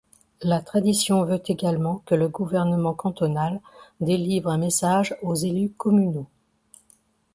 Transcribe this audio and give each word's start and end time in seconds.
La 0.41 0.61
tradition 0.63 1.23
veut 1.25 1.43
également 1.45 1.99
que 2.07 2.15
le 2.15 2.27
Gouvernement 2.27 2.95
cantonal 2.95 3.61
délivre 3.99 4.49
un 4.49 4.57
message 4.57 5.15
aux 5.21 5.35
élus 5.35 5.73
communaux. 5.77 6.25